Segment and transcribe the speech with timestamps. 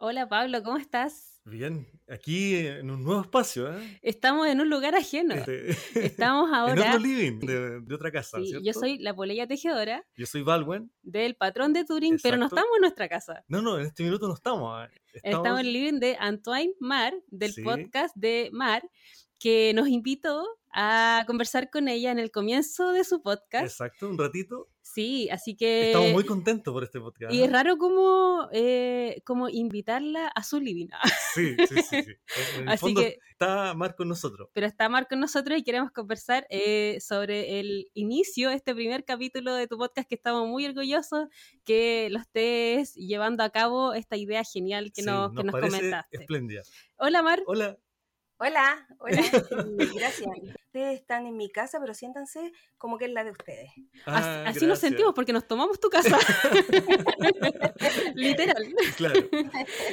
[0.00, 1.40] Hola Pablo, ¿cómo estás?
[1.44, 3.72] Bien, aquí en un nuevo espacio.
[3.76, 3.98] ¿eh?
[4.02, 5.34] Estamos en un lugar ajeno.
[5.34, 5.70] Este,
[6.06, 6.74] Estamos ahora.
[6.82, 8.38] en otro living de, de otra casa.
[8.62, 10.92] Yo soy la Poleya Tejedora Yo soy Valwen.
[11.02, 13.44] del patrón de Turing, pero no estamos en nuestra casa.
[13.48, 14.86] No, no, en este minuto no estamos.
[14.86, 14.90] ¿eh?
[15.14, 17.62] Estamos, en el living de Antoine Mar, del Sí.
[17.62, 18.88] podcast de Mar,
[19.40, 23.64] que nos invitó a conversar con ella en el comienzo de su podcast.
[23.64, 24.68] Exacto, un ratito.
[24.90, 25.88] Sí, así que.
[25.88, 27.32] Estamos muy contentos por este podcast.
[27.34, 30.88] Y es raro como, eh, como invitarla a su living.
[31.34, 32.02] Sí, sí, sí.
[32.04, 32.12] sí.
[32.56, 34.48] En el Así fondo que- está Mar con nosotros.
[34.54, 39.54] pero está Mar con nosotros y queremos conversar eh, sobre el inicio, este primer capítulo
[39.54, 41.26] de tu podcast que estamos muy orgullosos
[41.64, 46.16] que lo estés llevando a cabo, esta idea genial que Sí, nos, que nos comentaste.
[46.16, 46.62] espléndida.
[46.96, 47.76] Hola Mar, Hola.
[48.40, 50.28] Hola, hola, y gracias.
[50.66, 53.70] Ustedes están en mi casa, pero siéntanse como que es la de ustedes.
[54.06, 56.16] Ah, así nos sentimos porque nos tomamos tu casa.
[58.14, 58.62] Literal.
[58.96, 59.20] Claro.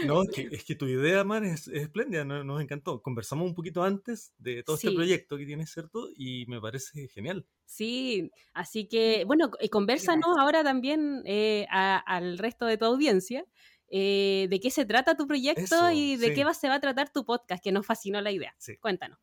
[0.05, 3.01] No, es que, es que tu idea, Mar, es, es espléndida, no- nos, encantó.
[3.01, 4.87] Conversamos un poquito antes de todo Sí.
[4.87, 6.07] este proyecto que tienes, ¿cierto?
[6.15, 7.47] Y me parece genial.
[7.65, 13.43] Sí, así que, bueno, eh, conversanos ahora también eh, a- al resto de tu audiencia
[13.89, 16.33] eh, de qué se trata tu proyecto Eso, y de sí.
[16.33, 18.55] qué va, se va a tratar tu podcast, que nos fascinó la idea.
[18.57, 18.77] Sí.
[18.77, 19.19] Cuéntanos.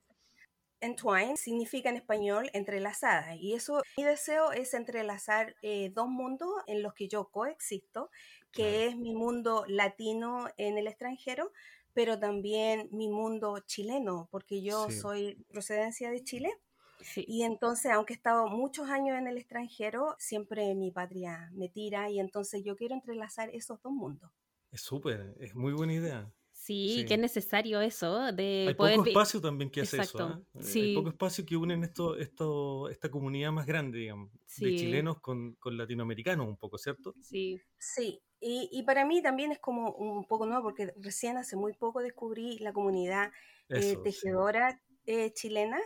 [0.80, 6.82] Entwine significa en español entrelazada, y eso, mi deseo es entrelazar eh, dos mundos en
[6.82, 8.10] los que yo coexisto,
[8.50, 8.76] que Claro.
[8.88, 11.52] es mi mundo latino en el extranjero,
[11.94, 14.98] pero también mi mundo chileno, porque yo Sí.
[15.00, 16.50] soy procedencia de Chile.
[17.00, 17.24] Sí.
[17.28, 22.10] Y entonces, aunque he estado muchos años en el extranjero, siempre mi patria me tira
[22.10, 24.30] y entonces yo quiero entrelazar esos dos mundos.
[24.72, 26.34] Es súper, es muy buena idea.
[26.52, 27.04] Sí, Sí.
[27.06, 30.26] que es necesario eso de Hay poder poco espacio también que hace Exacto, eso.
[30.26, 30.42] ¿ah?
[30.54, 30.80] Eh, sí.
[30.80, 34.64] Hay poco espacio que unen esto, esto, esta comunidad más grande, digamos, Sí.
[34.66, 37.16] de chilenos con, con latinoamericanos un poco, ¿cierto?
[37.20, 41.56] Sí, Sí, y, y para mí también es como un poco nuevo porque recién hace
[41.56, 43.32] muy poco descubrí la comunidad
[43.72, 44.20] eh, Eso, sí.
[44.20, 45.80] tejedora eh, chilena,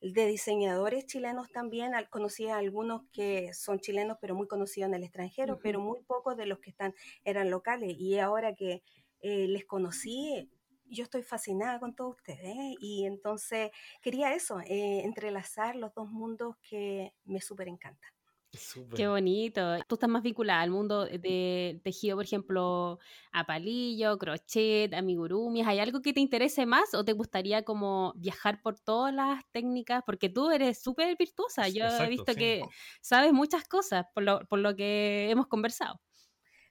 [0.00, 1.92] de diseñadores chilenos también.
[2.10, 5.62] Conocí a algunos que son chilenos pero muy conocidos en el extranero, Ujú.
[5.62, 6.94] pero muy pocos de los que están
[7.24, 7.94] eran locales.
[7.98, 8.82] Y ahora que
[9.20, 10.50] eh, les conocí,
[10.86, 13.70] yo estoy fascinada con todos ustedes y entonces
[14.02, 18.10] quería eso, eh, entrelazar los dos mundos que me súper encantan.
[18.58, 18.96] Súper.
[18.96, 19.78] qué bonito.
[19.86, 22.98] Tú estás más vinculada al mundo de tejido, por ejemplo,
[23.32, 25.66] a palillo, crochet, amigurumis.
[25.66, 30.02] ¿Hay algo que te interese más o te gustaría como viajar por todas las técnicas?
[30.04, 31.68] Porque tú eres súper virtuosa.
[31.68, 32.38] Yo he visto sí.
[32.38, 32.62] que
[33.00, 36.00] sabes muchas cosas por lo, por lo que hemos conversado.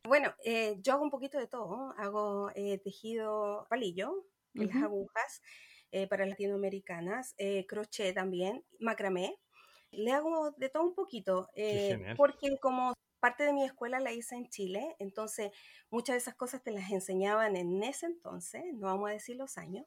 [0.03, 1.94] Bueno, eh, yo hago un poquito de todo.
[1.97, 4.25] Hago eh, tejido palillo,
[4.56, 5.41] en las agujas
[5.91, 9.35] eh, para latinoamericanas, eh, crochet también, macramé.
[9.91, 14.35] Le hago de todo un poquito, eh, porque como parte de mi escuela la hice
[14.35, 15.51] en Chile, entonces
[15.89, 19.57] muchas de esas cosas te las enseñaban en ese entonces, no vamos a decir los
[19.57, 19.85] años,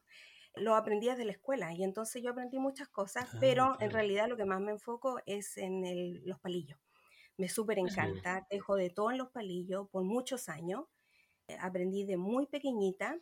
[0.55, 4.29] lo aprendías de la escuela y entonces yo aprendí muchas cosas, Ah, pero en realidad
[4.29, 6.79] lo que más me enfoco es en el- los palillos.
[7.39, 10.87] Me súper encanta, tejo de todo en los palillos por muchos años.
[11.49, 13.21] Eh, Aprendí de muy pequeñita,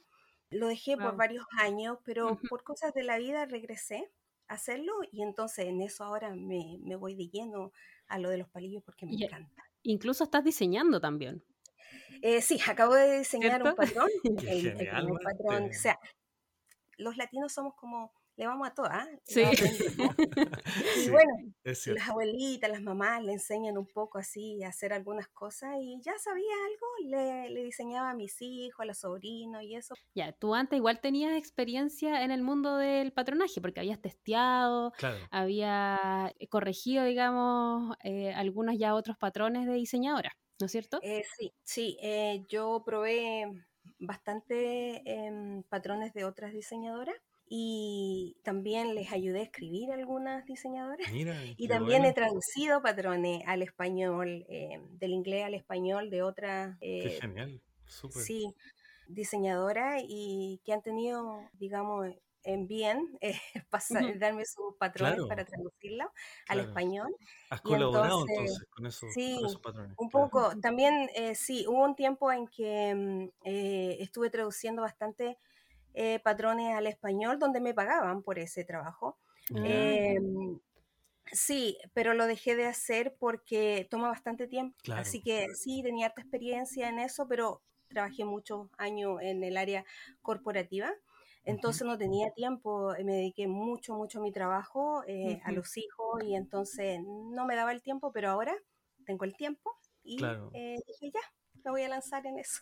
[0.50, 4.12] lo dejé por varios años, pero por cosas de la vida regresé
[4.50, 7.72] hacerlo y entonces en eso ahora me, me voy de lleno
[8.08, 9.64] a lo de los palillos porque me Y- encanta.
[9.82, 11.42] Incluso estás diseñando también.
[12.22, 14.08] Eh, sí, acabo de diseñar un patrón,
[14.46, 15.24] el, Marte.
[15.24, 15.70] patrón.
[15.70, 15.98] O sea,
[16.98, 18.92] los latinos somos como, le vamos a todas.
[18.92, 19.06] ¿ah?
[19.24, 19.42] Sí.
[20.96, 21.30] Y Sí, bueno,
[21.62, 26.16] las abuelitas, las mamás le enseñan un poco así a hacer algunas cosas y ya
[26.18, 29.94] sabía algo, le, le diseñaba a mis hijos, a los sobrinos y eso.
[30.14, 35.18] Ya, tú antes igual tenías experiencia en el mundo del patronaje porque habías testeado, Claro.
[35.30, 40.98] había corregido, digamos, eh, algunos ya otros patrones de diseñadora, ¿no es cierto?
[41.02, 43.46] Eh, sí, sí, eh, yo probé
[43.98, 45.02] bastante
[45.68, 47.16] patrones de otras diseñadoras
[47.50, 51.08] y también les ayudé a escribir a algunas diseñadoras.
[51.10, 51.34] Mira.
[51.58, 52.06] Y qué también bueno.
[52.06, 57.60] he traducido patrones al español, eh, del inglés al español de otras, Qué eh, genial.
[57.84, 58.24] Súper.
[58.24, 58.54] sí,
[59.06, 62.08] diseñadoras y que han tenido, digamos,
[62.44, 63.34] en bien eh,
[63.70, 64.18] pasa- Ujú.
[64.18, 65.26] darme sus patrones Claro.
[65.28, 66.12] para traducirlo
[66.48, 66.60] al Claro.
[66.60, 67.16] español.
[67.50, 69.98] Has y colaborado entonces, entonces, con, esos, sí, con esos patrones.
[69.98, 70.30] Un claro.
[70.30, 75.38] poco, también eh, sí, hubo un tiempo en que mm, eh, estuve traduciendo bastante
[75.94, 79.18] eh, patrones al español donde me pagaban por ese trabajo.
[79.64, 80.18] Eh,
[81.32, 84.76] sí, pero lo dejé de hacer porque toma bastante tiempo.
[84.82, 85.02] Claro.
[85.02, 89.84] Así que sí, tenía harta experiencia en eso, pero trabajé muchos años en el área
[90.22, 90.92] corporativa.
[91.44, 95.76] Entonces no tenía tiempo, eh, me dediqué mucho, mucho a mi trabajo, eh, a los
[95.78, 98.54] hijos y entonces no me daba el tiempo, pero ahora
[99.06, 100.50] tengo el tiempo y Claro.
[100.52, 101.20] eh, dije ya,
[101.64, 102.60] me voy a lanzar en eso.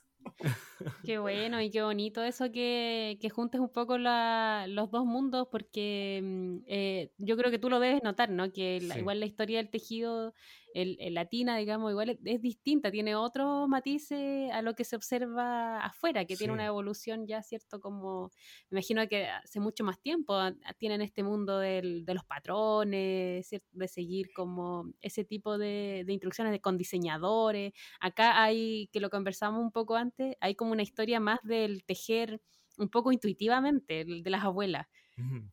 [1.05, 5.49] Qué bueno y qué bonito eso que, que juntes un poco la, los dos mundos,
[5.51, 8.53] porque mm, eh, yo creo que tú lo debes notar, ¿no?
[8.53, 9.01] Que la, Sí.
[9.01, 10.35] igual la historia del tejido
[10.83, 14.97] el, el latina, digamos, igual es, es distinta, tiene otros matices a lo que se
[14.97, 17.81] observa afuera, que tiene una evolución ya, ¿cierto?
[17.81, 18.31] Como,
[18.71, 23.47] me imagino que hace mucho más tiempo ah, tienen este mundo del- de los patrones,
[23.49, 23.69] ¿cierto?
[23.73, 27.73] De seguir como ese tipo de, de instrucciones de, con diseñadores.
[28.01, 32.41] Acá hay, que lo conversamos un poco antes, hay como una historia más del tejer
[32.79, 34.87] un poco intuitivamente, el de las abuelas.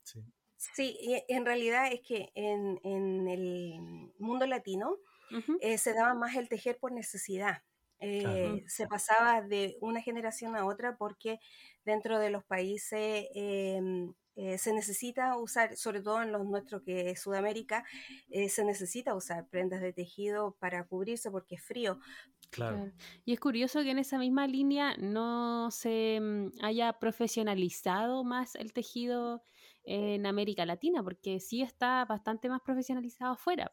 [0.04, 0.22] Sí.
[0.58, 4.98] Sí, y en realidad es que en, en el mundo latino
[5.62, 7.64] Eh, se daba más el tejer por necesidad.
[8.00, 8.36] Claro.
[8.36, 11.40] Eh, se pasaba de una generación a otra porque
[11.86, 17.12] dentro de los países em, eh, se necesita usar, sobre todo en los nuestros que
[17.12, 17.86] es Sudamérica,
[18.30, 22.00] eh, se necesita usar prendas de tejido para cubrirse porque es frío.
[22.50, 22.78] Claro.
[22.78, 22.92] Claro.
[23.24, 28.74] Y es curioso que en esa misma línea no se mm, haya profesionalizado más el
[28.74, 29.42] tejido
[29.84, 33.72] en América Latina, porque sí está bastante más profesionalizado afuera.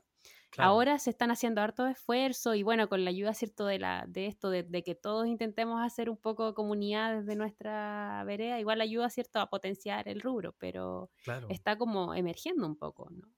[0.53, 0.69] Claro.
[0.69, 3.67] Ahora se están haciendo harto esfuerzo y bueno, con la ayuda, ¿cierto?
[3.67, 8.23] De, la, de esto, de, de que todos intentemos hacer un poco comunidad desde nuestra
[8.25, 9.41] vereda, igual ayuda, ¿cierto?
[9.41, 11.49] A potenciar el rubro, pero Claro.
[11.49, 13.29] está como emergiendo un poco, ¿no?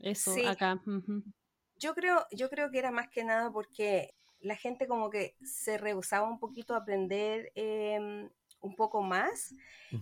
[0.00, 0.42] Eso Sí.
[0.44, 0.82] acá.
[1.76, 5.78] Yo creo, yo creo que era más que nada porque la gente como que se
[5.78, 8.30] rehusaba un poquito a aprender em,
[8.60, 9.54] un poco más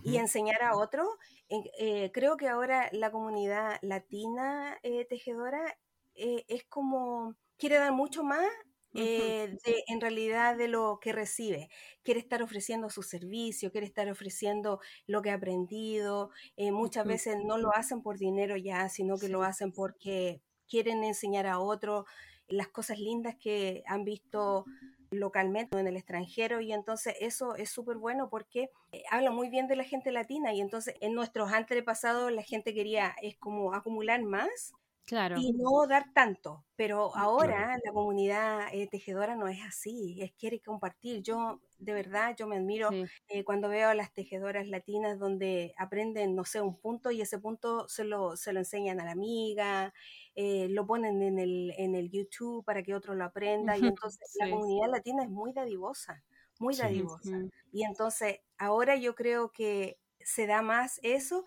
[0.03, 1.07] y enseñar a otro.
[1.49, 5.77] Eh, creo que ahora la comunidad latina eh, tejedora
[6.15, 8.47] eh, es como, quiere dar mucho más
[8.95, 11.69] eh, de, en realidad de lo que recibe.
[12.03, 16.29] Quiere estar ofreciendo su servicio, quiere estar ofreciendo lo que ha aprendido.
[16.57, 21.03] Eh, muchas veces no lo hacen por dinero ya, sino que lo hacen porque quieren
[21.03, 22.05] enseñar a otro
[22.47, 24.65] las cosas lindas que han visto
[25.11, 29.49] localmente o en el extranjero y entonces eso es súper bueno porque eh, habla muy
[29.49, 33.73] bien de la gente latina y entonces en nuestros antepasados la gente quería es como
[33.73, 34.73] acumular más
[35.07, 35.45] Claro.
[35.45, 37.65] y no dar tanto, pero Claro.
[37.65, 41.21] ahora la comunidad eh, tejedora no es así, es quiere compartir.
[41.23, 43.09] Yo de verdad yo me admiro Sí.
[43.27, 47.39] eh, cuando veo a las tejedoras latinas donde aprenden, no sé, un punto y ese
[47.39, 49.93] punto se lo, se lo enseñan a la amiga,
[50.35, 54.29] eh, lo ponen en el, en el YouTube para que otro lo aprenda y entonces
[54.33, 56.23] la comunidad latina es muy dadivosa,
[56.59, 57.45] muy dadivosa.
[57.71, 61.43] Y entonces ahora yo creo que se da más eso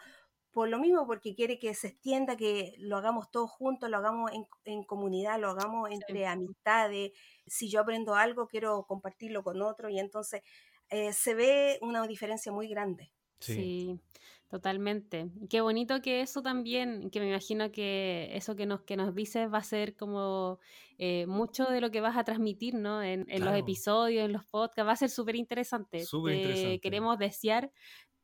[0.57, 4.33] por lo mismo, porque quiere que se extienda, que lo hagamos todos juntos, lo hagamos
[4.33, 7.13] en, en comunidad, lo hagamos entre amistades.
[7.47, 10.41] Si yo aprendo algo, quiero compartirlo con otro y entonces
[10.89, 13.13] eh, se ve una diferencia muy grande.
[13.39, 13.53] Sí.
[13.53, 14.01] Sí,
[14.49, 15.27] totalmente.
[15.51, 19.53] Qué bonito que eso también, que me imagino que eso que nos, que nos dices
[19.53, 20.59] va a ser como
[20.97, 23.03] eh, mucho de lo que vas a transmitir, ¿no?
[23.03, 26.03] En, en los episodios, en los podcasts, va a ser súper interesante.
[26.07, 26.81] Súper Te interesante.
[26.81, 27.71] queremos desear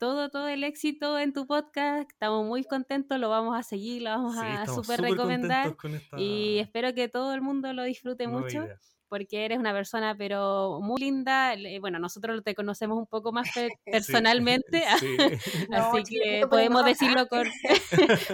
[0.02, 2.10] todo, todo el éxito en tu podcast.
[2.10, 5.76] Estamos muy contentos, lo vamos a seguir, lo vamos Sí, a súper recomendar.
[5.84, 8.80] esta Y espero que todo el mundo lo disfrute nueva mucho idea.
[9.12, 11.54] Porque eres una persona pero muy linda.
[11.82, 15.06] Bueno, nosotros te conocemos un poco más pe- personalmente, Sí.
[15.68, 16.88] No, así chiquitito, que podemos no.
[16.88, 17.46] decirlo con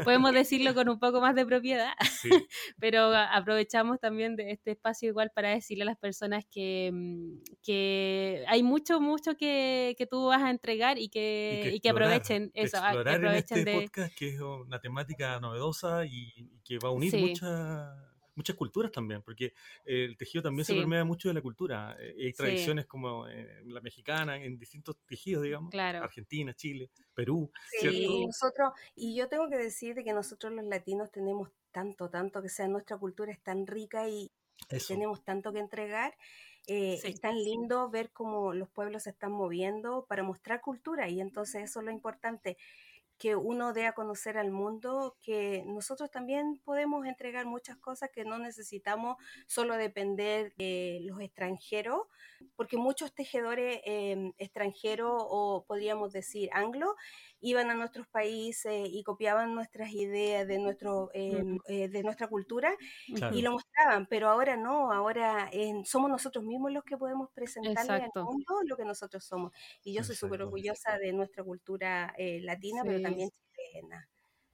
[0.04, 1.92] podemos decirlo con un poco más de propiedad,
[2.22, 2.30] Sí.
[2.78, 8.44] pero aprovechamos también de este espacio igual para decirle a las personas que, mm, que
[8.46, 12.50] hay mucho, mucho que, que tú vas a entregar y que, y que, explorar, aprovechen
[12.54, 13.80] eso, ah, que explorar en aprovechen este de...
[13.82, 17.18] podcast que es una temática novedosa y, y que va a unir Sí.
[17.18, 17.88] muchas
[18.38, 19.54] muchas culturas también, porque
[19.84, 21.96] el tejido también se permea mucho de la cultura.
[22.00, 22.72] Eh, Hay Sí.
[22.72, 26.08] tradiciones como eh, la mexicana, en distintos tejidos, digamos, Claro.
[26.08, 28.22] Argentina, Chile, Perú, Sí, ¿cierto?
[28.22, 32.40] y nosotros, y yo tengo que decir de que nosotros los latinos tenemos tanto, tanto,
[32.42, 34.32] que sea nuestra cultura es tan rica y
[34.70, 34.98] Eso.
[34.98, 36.16] tenemos tanto que entregar.
[36.66, 37.04] Eh, Sí.
[37.04, 41.64] Es tan lindo ver cómo los pueblos se están moviendo para mostrar cultura y entonces
[41.64, 42.56] eso es lo importante,
[43.18, 48.24] que uno dé a conocer al mundo que nosotros también podemos entregar muchas cosas que
[48.24, 52.02] no necesitamos solo depender de los extranjeros,
[52.56, 56.94] porque muchos tejedores eh, extranjeros o podríamos decir anglo
[57.40, 62.74] iban a nuestros países y copiaban nuestras ideas de, nuestro, eh, eh, de nuestra cultura
[63.14, 63.36] Claro.
[63.36, 67.80] y lo mostraban, pero ahora no, ahora eh, somos nosotros mismos los que podemos presentarle
[67.96, 68.20] Exacto.
[68.20, 69.52] al mundo lo que nosotros somos.
[69.84, 73.02] Y yo soy súper orgullosa de nuestra cultura eh, latina, pero Sí.
[73.04, 74.08] también chilena.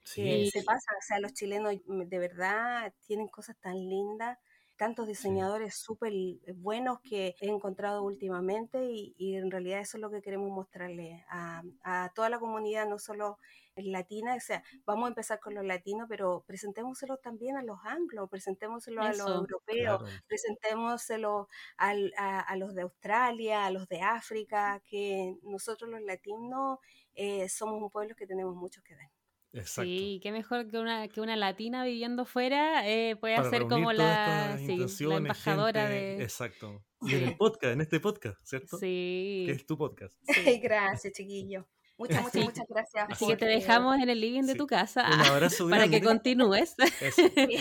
[0.04, 0.22] Sí.
[0.22, 4.38] Que Y- se pasa, o sea, los chilenos mm, de verdad tienen cosas tan lindas
[4.76, 6.12] tantos diseñadores súper
[6.56, 11.24] buenos que he encontrado últimamente y, y, en realidad eso es lo que queremos mostrarle
[11.28, 13.38] a, a toda la comunidad, no solo
[13.76, 18.30] latina, o sea, vamos a empezar con los latinos, pero presentémoselo también a los anglos,
[18.30, 25.90] presentémoselo a los europeos, presentémoselo a, los de Australia, a los de África, que nosotros
[25.90, 26.78] los latinos
[27.14, 29.13] eh, somos un pueblo que tenemos mucho que dar.
[29.54, 29.82] Exacto.
[29.84, 34.58] Sí, qué mejor que una, que una latina viviendo fuera eh, puede ser como la,
[34.58, 36.22] la embajadora de...
[36.22, 36.84] Exacto.
[37.02, 38.78] Y en el podcast, en este podcast, ¿cierto?
[38.78, 39.44] Sí.
[39.46, 40.14] Que es tu podcast.
[40.26, 40.58] Sí.
[40.58, 41.66] Gracias, chiquillo.
[41.96, 43.06] Muchas, muchas, muchas gracias.
[43.08, 46.74] Así que te dejamos en el living de tu casa Un abrazo para que continúes.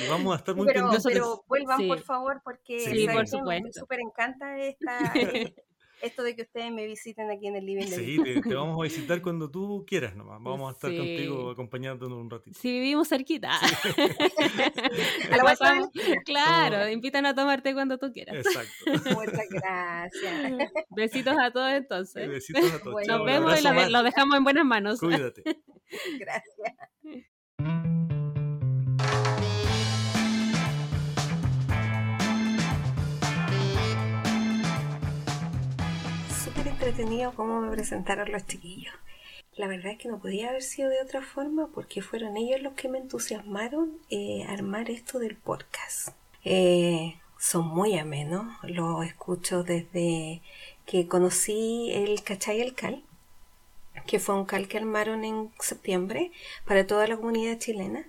[0.10, 3.66] Vamos a estar muy pero, Pero vuelvan, por favor, porque sí, por supuesto.
[3.66, 5.14] me súper encanta esta,
[6.04, 8.80] esto de que ustedes me visiten aquí en el living de Sí, te, te, vamos
[8.80, 10.42] a visitar cuando tú quieras nomás.
[10.44, 12.60] Vamos a estar contigo acompañándonos un ratito.
[12.60, 13.52] Sí, vivimos cerquita.
[15.44, 15.90] pasamos,
[16.26, 18.36] claro, invítanos a tomarte cuando tú quieras.
[18.36, 19.12] Exacto.
[19.16, 20.72] Muchas gracias.
[20.90, 22.30] Besitos a todos entonces.
[22.30, 22.94] Besitos a todos.
[22.94, 25.00] Bueno, Nos vemos y lo, lo dejamos en buenas manos.
[25.00, 25.44] Cuídate.
[26.20, 26.74] Gracias.
[36.94, 38.94] Entretenido cómo me presentaron los chiquillos.
[39.56, 42.74] La verdad es que no podía haber sido de otra forma porque fueron ellos los
[42.74, 46.10] que me entusiasmaron eh, armar esto del podcast.
[46.46, 50.44] Eh, son muy amenos, lo escucho desde
[50.86, 53.02] que conocí el Cachay el Cal,
[54.06, 56.32] que fue un cal que armaron en septiembre
[56.64, 58.06] para toda la comunidad chilena.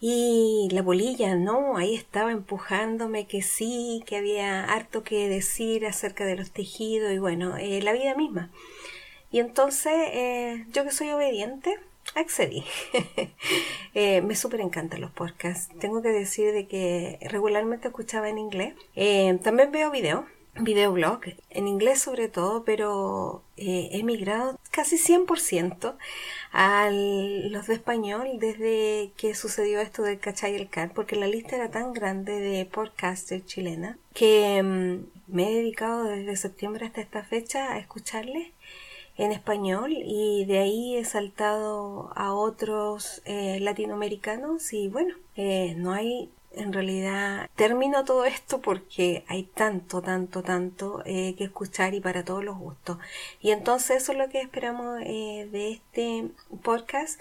[0.00, 6.24] Y la bolilla, no, ahí estaba empujándome que sí, que había harto que decir acerca
[6.24, 8.50] de los tejidos y bueno, eh, la vida misma.
[9.30, 11.78] Y entonces, eh, yo que soy obediente,
[12.14, 12.64] accedí.
[13.94, 15.74] eh, me súper encantan los podcasts.
[15.78, 18.74] Tengo que decir de que regularmente escuchaba en inglés.
[18.96, 20.24] Eh, también veo videos
[20.60, 25.96] videoblog, en inglés sobre todo, pero he migrado casi 100%
[26.52, 31.56] a los de español desde que sucedió esto de Cachay el Cat, porque la lista
[31.56, 37.22] era tan grande de podcasters chilena que mm, me he dedicado desde septiembre hasta esta
[37.22, 38.48] fecha a escucharles
[39.16, 45.92] en español y de ahí he saltado a otros eh, latinoamericanos y bueno, eh, no
[45.92, 52.00] hay en realidad termino todo esto porque hay tanto, tanto, tanto eh, que escuchar y
[52.00, 52.98] para todos los gustos.
[53.40, 56.30] Y entonces eso es lo que esperamos eh, de este
[56.62, 57.20] podcast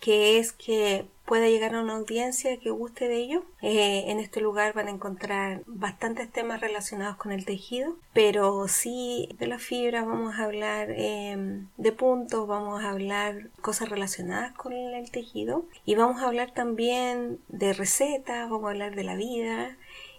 [0.00, 3.42] que es que pueda llegar a una audiencia que guste de ello.
[3.60, 9.28] Eh, en este lugar van a encontrar bastantes temas relacionados con el tejido, pero sí
[9.38, 14.72] de la fibra vamos a hablar em, de puntos, vamos a hablar cosas relacionadas con
[14.72, 19.76] el tejido y vamos a hablar también de recetas, vamos a hablar de la vida,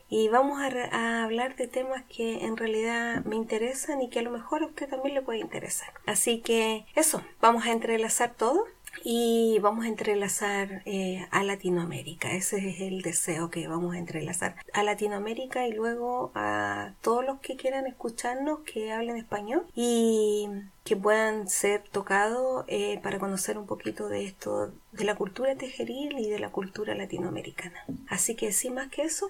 [0.10, 4.22] y vamos a, a, hablar de temas que en realidad me interesan y que a
[4.22, 5.90] lo mejor a usted también le puede interesar.
[6.06, 8.66] Así que eso, vamos a entrelazar todo
[9.04, 12.32] y vamos a entrelazar eh, a Latinoamérica.
[12.34, 17.40] Ese es el deseo que vamos a entrelazar a Latinoamérica y luego a todos los
[17.40, 20.48] que quieran escucharnos que hablen español y
[20.84, 26.18] que puedan ser tocados eh, para conocer un poquito de esto, de la cultura tejeril
[26.18, 27.86] y de la cultura latinoamericana.
[28.08, 29.30] Así que sin más que eso,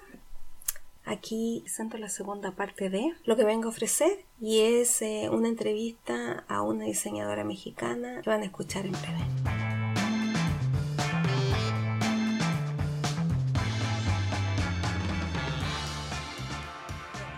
[1.10, 5.48] Aquí presento la segunda parte de lo que vengo a ofrecer y es eh, una
[5.48, 9.20] entrevista a una diseñadora mexicana que van a escuchar en breve.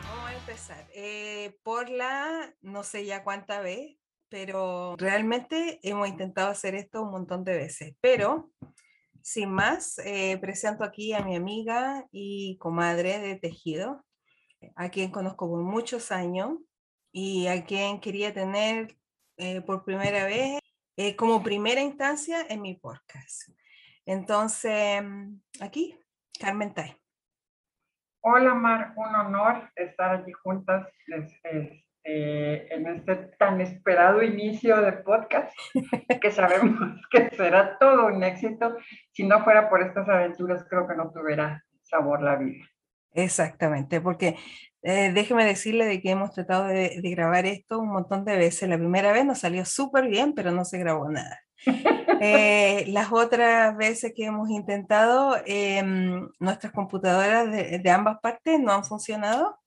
[0.04, 0.88] Vamos a empezar.
[0.96, 3.98] Eh, por la, no sé ya cuánta vez,
[4.30, 8.50] pero realmente hemos intentado hacer esto un montón de veces, pero
[9.22, 14.06] sin más, eh, presento aquí a mi amiga y comadre de tejido,
[14.76, 16.58] a quien conozco por muchos años
[17.12, 18.96] y a quien quería tener
[19.38, 20.60] eh, por primera vez
[20.98, 23.50] eh, como primera instancia en mi podcast.
[24.06, 25.02] Entonces,
[25.62, 25.98] aquí,
[26.40, 26.96] Carmen Tai.
[28.22, 30.88] Hola, Mar, un honor estar aquí juntas.
[32.12, 35.54] Eh, en este tan esperado inicio de podcast,
[36.20, 38.78] que sabemos que será todo un éxito.
[39.12, 42.66] Si no fuera por estas aventuras, creo que no tuviera sabor la vida.
[43.14, 44.38] Exactamente, porque
[44.82, 48.68] eh, déjeme decirle de que hemos tratado de, grabar esto un montón de veces.
[48.68, 51.40] La primera vez nos salió súper bien, pero no se grabó nada.
[52.22, 58.74] Eh, las otras veces que hemos intentado, em, nuestras computadoras de, de, ambas partes no
[58.74, 59.58] han funcionado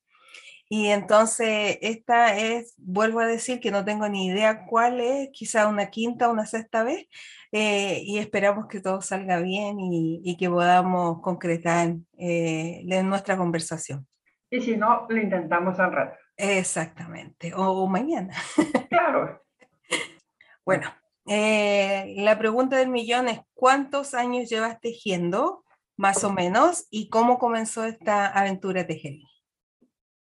[0.75, 5.69] Y entonces esta es, vuelvo a decir que no tengo ni idea cuál es, quizá
[5.69, 7.09] una quinta una sexta vez,
[7.53, 14.09] eh, y esperamos que todo salga bien y, que podamos concretar eh, nuestra conversación.
[14.49, 16.17] Y si no, lo intentamos al rato.
[16.39, 18.35] Exactamente, o, mañana.
[18.89, 19.43] Claro.
[20.65, 20.87] bueno,
[21.29, 25.67] eh, la pregunta del millón es, ¿cuántos años llevas tejiendo,
[25.99, 29.17] más o menos, y cómo comenzó esta aventura tejer?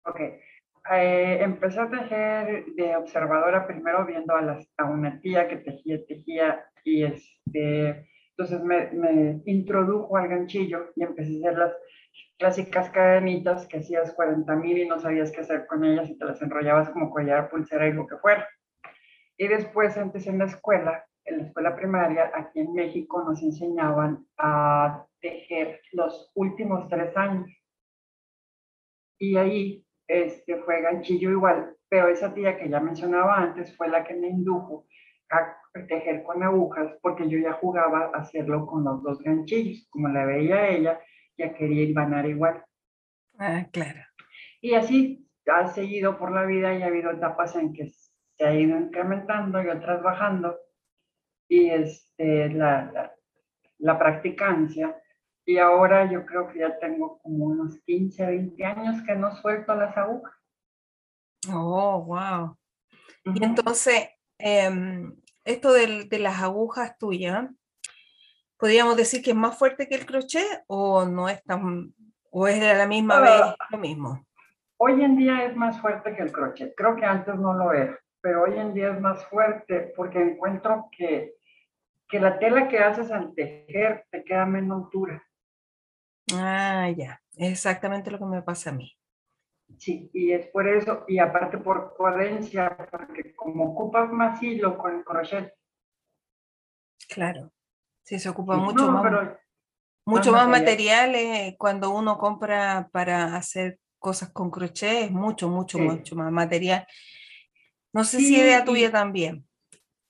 [0.06, 5.56] Ok, eh, empecé a tejer de observadora primero viendo a, las, a una tía que
[5.56, 11.74] tejía, tejía, y este, entonces me, me introdujo al ganchillo y empecé a hacer las
[12.38, 16.24] clásicas cadenitas que hacías 40 mil y no sabías qué hacer con ellas y te
[16.24, 18.46] las enrollabas como collar, pulsera y lo que fuera.
[19.36, 24.26] Y después, antes en la escuela, en la escuela primaria, aquí en México, nos enseñaban
[24.36, 27.50] a tejer los últimos tres años.
[29.18, 34.04] Y ahí este, fue ganchillo igual, pero esa tía que ya mencionaba antes fue la
[34.04, 34.86] que me indujo
[35.30, 35.56] a
[35.88, 40.24] tejer con agujas, porque yo ya jugaba a hacerlo con los dos ganchillos, como la
[40.24, 41.00] veía ella,
[41.36, 42.62] ya quería ganar igual.
[43.38, 44.00] Ah, claro.
[44.60, 48.54] Y así ha seguido por la vida y ha habido etapas en que se ha
[48.54, 50.56] ido incrementando y otras bajando.
[51.48, 53.14] Y este, la, la,
[53.78, 54.96] la practicancia.
[55.46, 59.74] Y ahora yo creo que ya tengo como unos 15, 20 años que no suelto
[59.74, 60.32] las agujas.
[61.52, 62.56] Oh, wow.
[63.24, 64.08] Y entonces,
[64.38, 67.50] em, esto de, de, las agujas tuyas,
[68.56, 71.94] podríamos decir que es más fuerte que el crochet o no es tan,
[72.36, 74.26] o es de la misma vez lo mismo?
[74.76, 76.74] Hoy en día es más fuerte que el crochet.
[76.76, 80.88] Creo que antes no lo era, pero hoy en día es más fuerte porque encuentro
[80.96, 81.34] que,
[82.08, 85.22] que la tela que haces al tejer te queda menos dura.
[86.32, 88.96] Ah, ya, exactamente lo que me pasa a mí.
[89.78, 94.96] Sí, y es por eso, y aparte por coherencia, porque como ocupas más hilo con
[94.96, 95.52] el crochet.
[97.08, 97.52] Claro.
[98.02, 99.38] Sí, se ocupa mucho más,
[100.04, 105.78] mucho más material eh, cuando uno compra para hacer cosas con crochet, es mucho, mucho,
[105.78, 106.86] mucho más material.
[107.92, 109.46] No sé si idea tuya también.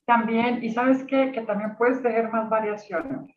[0.05, 1.31] También, y sabes qué?
[1.31, 3.34] que también puedes tener más variaciones.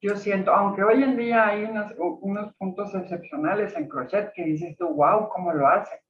[0.00, 4.76] Yo siento, aunque hoy en día hay unos, unos puntos excepcionales en crochet que dices
[4.76, 6.00] tú, wow, cómo lo hace.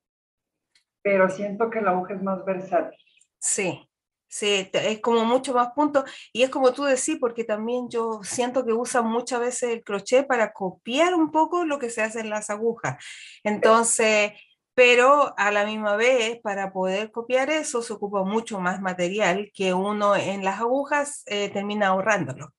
[1.03, 2.99] Pero siento que la aguja es más versátil.
[3.39, 3.89] Sí,
[4.31, 6.05] Sí, es como mucho más punto.
[6.33, 10.27] Y es como tú decís, porque también yo siento que usan muchas veces el crochet
[10.27, 13.03] para copiar un poco lo que se hace en las agujas.
[13.43, 14.33] Entonces,
[14.75, 19.73] pero a la misma vez, para poder copiar eso, se ocupa mucho más material que
[19.73, 22.53] uno en las agujas eh, termina ahorrándolo.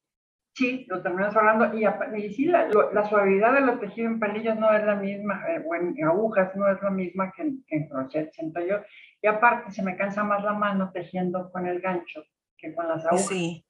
[0.60, 1.74] Sí, lo terminas ahorrando.
[1.74, 1.86] Y,
[2.18, 2.70] y sí, la,
[3.08, 6.70] suavidad de los tejidos en palillos no es la misma, eh, o en agujas no
[6.70, 8.76] es la misma que en, que en crochet, siento yo.
[9.22, 12.26] Y aparte, se me cansa más la mano tejiendo con el gancho
[12.58, 13.28] que con las agujas.
[13.28, 13.66] Sí.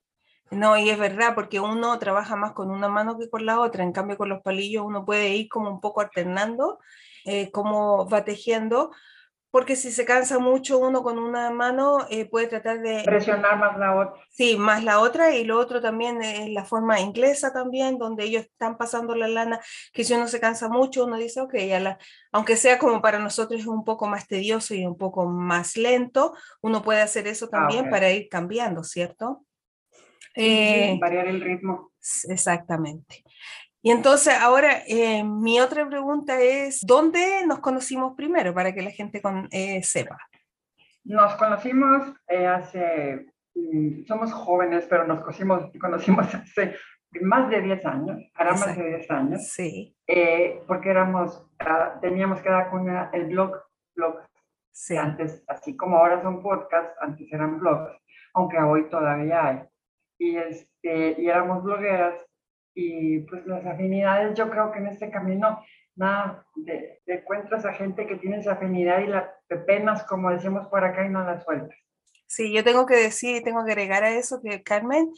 [0.49, 3.83] No, y es verdad, porque uno trabaja más con una mano que con la otra.
[3.83, 6.79] En cambio, con los palillos uno puede ir como un poco alternando
[7.23, 8.89] eh, cómo va tejiendo,
[9.51, 13.03] porque si se cansa mucho uno con una mano, eh, puede tratar de...
[13.03, 14.21] Presionar más la otra.
[14.29, 18.43] Sí, más la otra, y lo otro también es la forma inglesa también, donde ellos
[18.43, 19.59] están pasando la lana,
[19.91, 21.97] que si uno se cansa mucho, uno dice, ok, ya la...
[22.31, 26.35] aunque sea como para nosotros es un poco más tedioso y un poco más lento,
[26.61, 29.45] uno puede hacer eso ah, también para ir cambiando, ¿cierto?
[30.35, 31.91] Eh, variar el ritmo.
[32.29, 33.23] Exactamente.
[33.81, 38.91] Y entonces ahora eh, mi otra pregunta es, ¿dónde nos conocimos primero para que la
[38.91, 40.17] gente con, eh, sepa?
[41.05, 46.75] Nos conocimos eh, hace, mm, somos jóvenes, pero nos conocimos, conocimos hace
[47.21, 49.47] más de 10 años, ahora más de 10 años.
[49.47, 49.95] Sí.
[50.67, 53.53] porque éramos, ah, teníamos cada una el blog,
[53.95, 54.19] blog.
[54.71, 54.95] Sí.
[54.97, 57.91] Antes, así como ahora son podcasts, antes eran blogs,
[58.33, 59.61] aunque hoy todavía hay.
[60.19, 62.28] Y, este, y éramos blogueras
[62.73, 65.63] y pues las afinidades, yo creo que en este camino,
[65.95, 69.33] nada, de, encuentras a gente que tiene esa afinidad y la
[69.65, 71.77] penas, como decimos por acá, y no la sueltas.
[72.27, 75.11] Sí, yo tengo que decir, tengo que agregar a eso que Carmen,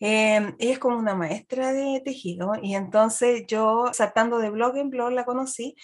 [0.00, 5.10] ella es como una maestra de tejido y entonces yo saltando de blog en blog
[5.10, 5.74] la conocí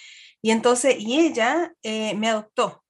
[0.40, 2.83] y entonces y ella eh, me adoptó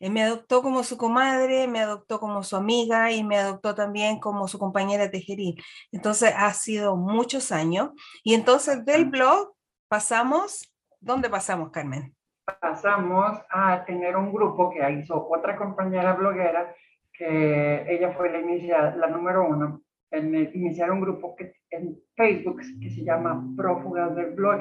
[0.00, 4.46] me adoptó como su comadre, me adoptó como su amiga y me adoptó también como
[4.46, 5.62] su compañera tejeril.
[5.90, 7.90] Entonces ha sido muchos años.
[8.22, 9.54] Y entonces del blog
[9.88, 12.14] pasamos, ¿dónde pasamos, Carmen?
[12.60, 16.74] Pasamos a tener un grupo que hizo otra compañera bloguera,
[17.12, 22.60] que ella fue la, inicia, la número uno, en iniciar un grupo que, en Facebook
[22.80, 24.60] que se llama Prófugas del Blog.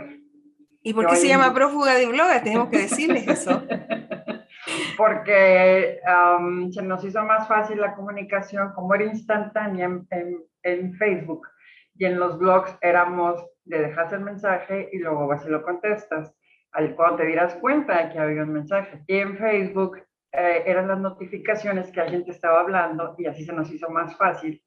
[0.82, 2.28] ¿Y por qué se llama Prófuga de Blog?
[2.43, 3.62] Tenemos que decirles eso.
[4.98, 6.00] porque
[6.72, 9.90] se nos hizo más fácil la comunicación, como era instantánea
[10.64, 11.48] en, Facebook
[11.96, 16.34] y en los blogs éramos de dejas el mensaje y luego vas y lo contestas.
[16.72, 19.04] Al cuando te dieras cuenta de que había un mensaje.
[19.08, 19.98] Y en Facebook
[20.32, 24.18] eh, eran las notificaciones que alguien te estaba hablando y así se nos hizo más
[24.18, 24.62] fácil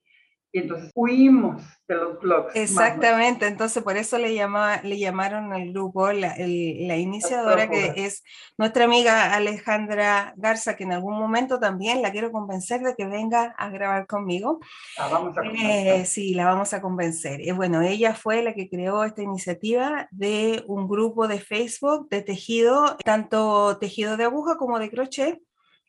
[0.53, 2.55] y entonces huimos de los blogs.
[2.55, 8.23] Exactamente, entonces por eso le, llama, le llamaron al grupo la, la iniciadora que es
[8.57, 13.55] nuestra amiga Alejandra Garza, que en algún momento también la quiero convencer de que venga
[13.59, 14.61] a grabar conmigo.
[14.97, 15.87] La vamos a convencer.
[16.01, 17.41] Eh, sí, la vamos a convencer.
[17.41, 22.23] Y bueno, ella fue la que creó esta iniciativa de un grupo de Facebook de
[22.23, 25.41] tejido, tanto tejido de aguja como de crochet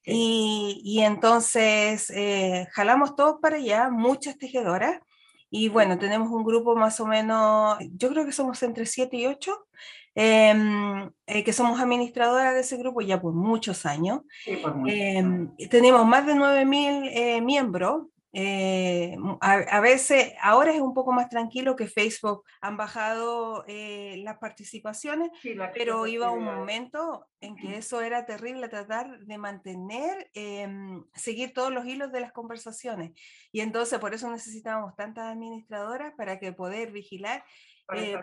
[0.05, 4.99] y, entonces eh, jalamos todos para allá, muchas tejedoras.
[5.51, 9.25] Y bueno, tenemos un grupo más o menos, yo creo que somos entre 7 y
[9.25, 9.67] 8,
[10.15, 14.21] em, eh, que somos administradoras de ese grupo ya por muchos años.
[14.45, 21.29] Em, tenemos más de 9.000 eh, miembros eh, a, veces, ahora es un poco más
[21.29, 25.31] tranquilo que Facebook han bajado eh, las participaciones,
[25.73, 31.71] pero iba un momento en que eso era terrible, tratar de mantener, em, seguir todos
[31.71, 33.11] los hilos de las conversaciones.
[33.51, 37.43] Y entonces por eso necesitábamos tantas administradoras para que poder vigilar.
[37.95, 38.15] Eh,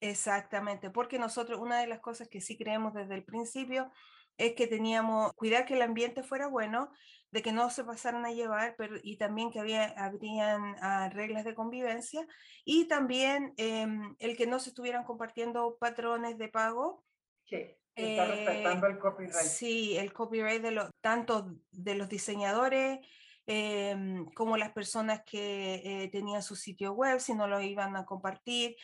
[0.00, 3.92] exactamente, porque nosotros, una de las cosas que sí creemos desde el principio
[4.38, 6.90] es que teníamos cuidar que el ambiente fuera bueno,
[7.32, 11.44] de que no se pasaran a llevar, pero, y también que había, habrían ah, reglas
[11.44, 12.26] de convivencia,
[12.64, 17.04] y también em, el que no se estuvieran compartiendo patrones de pago.
[17.46, 19.46] Sí, está respetando el copyright.
[19.46, 23.00] Sí, el copyright de los, tanto de los diseñadores
[23.46, 28.04] em, como las personas que eh, tenían su sitio web, si no lo iban a
[28.04, 28.76] compartir.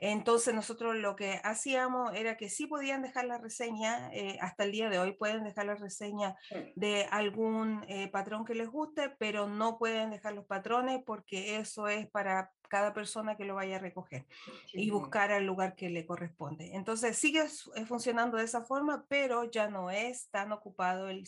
[0.00, 4.72] Entonces nosotros lo que hacíamos era que sí podían dejar la reseña, eh, hasta el
[4.72, 6.36] día de hoy pueden dejar la reseña
[6.74, 11.86] de algún eh, patrón que les guste, pero no pueden dejar los patrones porque eso
[11.88, 14.26] es para cada persona que lo vaya a recoger
[14.72, 16.70] y buscar al lugar que le corresponde.
[16.74, 17.46] Entonces sigue
[17.86, 21.24] funcionando de esa forma, pero ya no es tan ocupado el,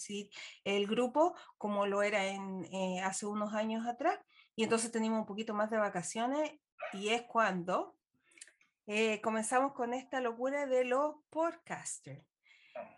[0.64, 4.18] el grupo como lo era en, eh, hace unos años atrás.
[4.54, 6.52] Y entonces tenemos un poquito más de vacaciones
[6.92, 7.96] y es cuando
[8.86, 12.24] eh, comenzamos con esta locura de los podcasters.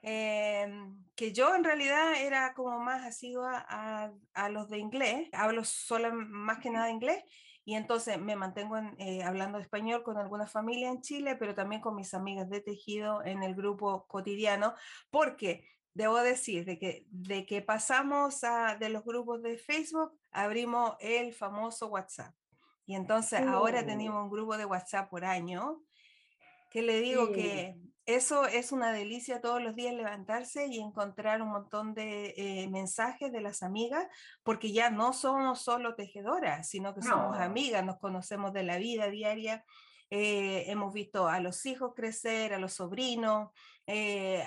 [0.03, 5.64] Em, que yo en realidad era como más asidua a, a, los de inglés, hablo
[5.64, 7.25] solo más que nada inglés
[7.64, 11.97] y entonces me mantengo eh, hablando español con alguna familia en Chile, pero también con
[11.97, 14.75] mis amigas de tejido en el grupo cotidiano,
[15.11, 20.94] porque debo decir de que, de que pasamos a, de los grupos de Facebook, abrimos
[21.01, 22.35] el famoso WhatsApp.
[22.87, 25.83] Y entonces ahora tenemos un grupo de WhatsApp por año,
[26.70, 31.49] que le digo que eso es una delicia todos los días levantarse y encontrar un
[31.49, 34.07] montón de eh, mensajes de las amigas,
[34.42, 39.09] porque ya no somos solo tejedoras, sino que somos amigas, nos conocemos de la vida
[39.09, 39.64] diaria.
[40.11, 43.51] Eh, hemos visto a los hijos crecer, a los sobrinos,
[43.87, 44.44] eh,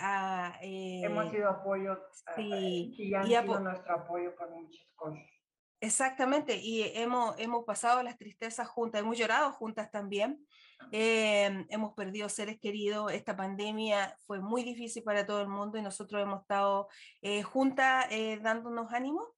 [0.61, 1.97] hemos sido apoyo
[2.35, 5.36] sí, y han sido nuestro apoyo por muchas cosas.
[5.79, 10.43] Exactamente, y hemos, hemos pasado las tristezas juntas, hemos llorado juntas también,
[10.91, 15.83] em, hemos perdido seres queridos, esta pandemia fue muy difícil para todo el mundo y
[15.83, 16.87] nosotros hemos estado
[17.21, 19.35] eh, juntas eh, dándonos ánimo.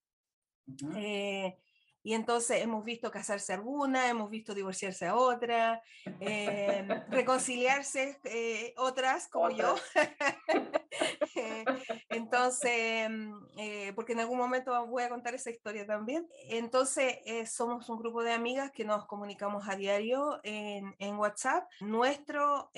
[2.10, 5.80] Y entonces hemos visto casarse alguna, hemos visto divorciarse a otra,
[6.20, 9.76] eh, reconciliarse eh, otras como yo.
[11.36, 11.64] Eh,
[12.10, 16.28] entonces, mm, porque en algún momento voy a contar esa historia también.
[16.50, 17.20] Entonces,
[17.50, 21.70] somos un grupo de amigas que nos comunicamos a diario en, en WhatsApp.
[21.80, 22.72] Nuestro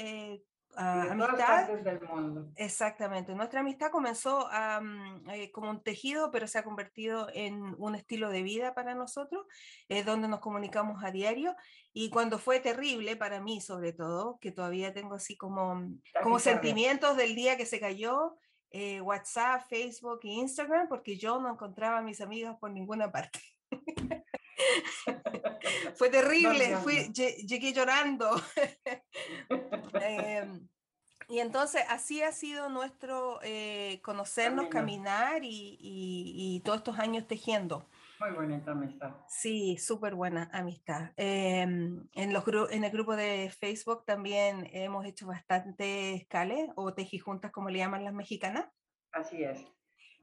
[0.75, 1.69] amistad.
[1.69, 2.51] Del mundo.
[2.55, 3.33] Exactamente.
[3.35, 4.49] Nuestra amistad comenzó
[5.31, 9.45] eh, como un tejido, pero se ha convertido en un estilo de vida para nosotros,
[9.89, 11.55] eh, donde nos comunicamos a diario.
[11.93, 15.89] Y cuando fue terrible, para mí sobre todo, que todavía tengo así como,
[16.23, 18.37] como sentimientos del día que se cayó,
[18.69, 23.39] eh, WhatsApp, Facebook e Instagram, porque yo no encontraba a mis amigas por ninguna parte.
[25.95, 26.77] Fue terrible,
[27.45, 28.29] llegué llorando.
[29.93, 30.67] Em,
[31.27, 37.87] y entonces así ha sido nuestro eh, conocernos, caminar y, todos estos años tejiendo.
[38.19, 39.15] Muy bonita amistad.
[39.27, 41.11] Sí, súper buena amistad.
[41.17, 47.51] Em, en, los en el grupo de Facebook también hemos hecho bastante cales o tejijuntas,
[47.51, 48.65] como le llaman las mexicanas.
[49.11, 49.65] Así es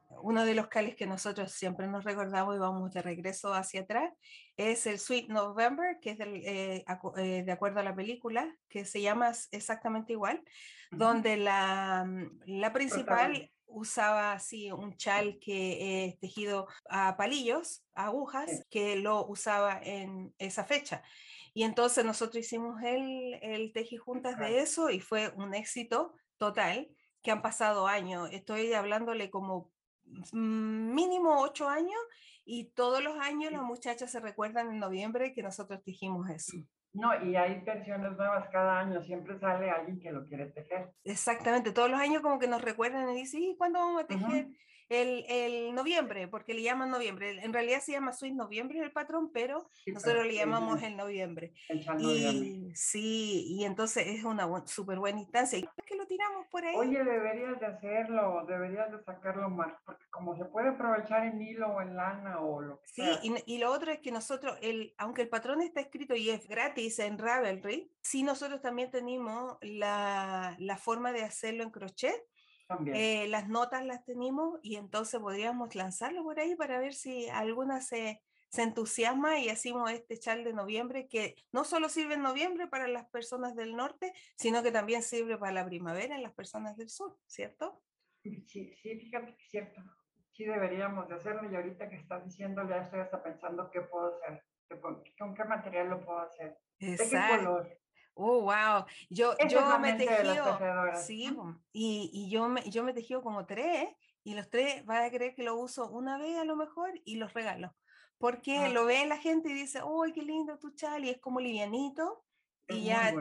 [0.08, 4.12] uno de los cales que nosotros siempre nos recordamos y vamos de regreso hacia atrás
[4.56, 6.84] es el Sweet November, que es eh,
[7.16, 10.42] eh, de acuerdo a la película, que se llama exactamente igual,
[10.90, 18.06] donde la, mm, la principal usaba así un chal que es tejido a palillos, a
[18.06, 21.02] agujas, que lo usaba en esa fecha.
[21.52, 26.88] Y entonces nosotros hicimos el, el tejijuntas de eso y fue un éxito total,
[27.22, 28.28] que han pasado años.
[28.32, 29.70] Estoy hablándole como
[30.32, 31.98] mínimo ocho años
[32.44, 36.56] y todos los años las muchachas se recuerdan en noviembre que nosotros tejimos eso.
[36.94, 40.90] No, y hay versiones nuevas cada año, siempre sale alguien que lo quiere tejer.
[41.04, 44.48] Exactamente, todos los años como que nos recuerdan y dicen, ¿y cuándo vamos a tejer?
[44.88, 47.38] El, el, noviembre, porque le llaman noviembre.
[47.42, 51.52] En realidad se llama Sweet Noviembre el patrón, pero nosotros le llamamos el noviembre.
[51.68, 55.58] El y, sí, y entonces es una súper buena instancia.
[55.58, 56.74] ¿Y que lo tiramos por ahí?
[56.76, 61.68] Oye, deberías de hacerlo, deberías de sacarlo más, porque como se puede aprovechar en hilo
[61.68, 64.94] o en lana o lo que sí, Y, y, lo otro es que nosotros, el,
[64.98, 70.56] aunque el patrón está escrito y es gratis en Ravelry, sí nosotros también tenemos la,
[70.58, 72.24] la forma de hacerlo en crochet
[72.92, 77.80] eh, las notas las tenemos y entonces podríamos lanzarlo por ahí para ver si alguna
[77.80, 82.66] se, se entusiasma y hacemos este chal de noviembre que no solo sirve en noviembre
[82.66, 86.76] para las personas del norte, sino que también sirve para la primavera en las personas
[86.76, 87.82] del sur, ¿cierto?
[88.22, 89.82] Sí, sí, fíjate que es cierto.
[90.32, 94.14] Sí deberíamos de hacerlo y ahorita que estás diciendo ya estoy hasta pensando qué puedo
[94.14, 94.44] hacer,
[95.18, 96.58] con qué material lo puedo hacer.
[96.78, 97.16] Exacto.
[97.16, 97.78] ¿De qué color?
[98.20, 98.84] Oh, wow.
[99.10, 100.58] Yo, yo me tejido,
[100.96, 101.32] sí,
[101.72, 103.88] y, y, yo me, yo me tejido como tres,
[104.24, 107.14] y los tres van a creer que lo uso una vez a lo mejor y
[107.14, 107.76] los regalo.
[108.18, 108.68] Porque ah.
[108.70, 112.24] lo ve la gente y dice, uy, qué lindo tu chal, y es como livianito.
[112.66, 113.14] y ya,